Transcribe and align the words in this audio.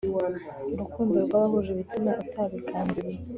urukundo 0.73 1.15
rwabahuje 1.25 1.69
ibitsina 1.71 2.11
utabigambiriye 2.23 3.19